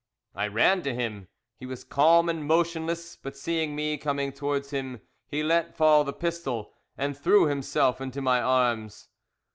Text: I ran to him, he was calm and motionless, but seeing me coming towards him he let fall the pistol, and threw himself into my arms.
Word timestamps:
I 0.33 0.47
ran 0.47 0.81
to 0.81 0.95
him, 0.95 1.27
he 1.59 1.67
was 1.67 1.83
calm 1.83 2.27
and 2.27 2.43
motionless, 2.43 3.15
but 3.17 3.37
seeing 3.37 3.75
me 3.75 3.99
coming 3.99 4.31
towards 4.31 4.71
him 4.71 5.01
he 5.27 5.43
let 5.43 5.75
fall 5.75 6.03
the 6.03 6.11
pistol, 6.11 6.73
and 6.97 7.15
threw 7.15 7.45
himself 7.45 8.01
into 8.01 8.19
my 8.19 8.41
arms. 8.41 9.09